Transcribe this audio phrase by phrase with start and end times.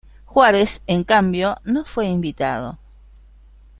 [0.25, 2.79] Juárez, en cambio, no fue invitado.